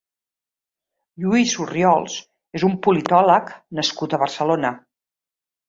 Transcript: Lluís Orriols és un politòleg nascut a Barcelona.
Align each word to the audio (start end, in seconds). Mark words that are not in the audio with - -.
Lluís 1.25 1.53
Orriols 1.65 2.17
és 2.61 2.67
un 2.71 2.75
politòleg 2.89 3.55
nascut 3.81 4.19
a 4.19 4.23
Barcelona. 4.27 4.77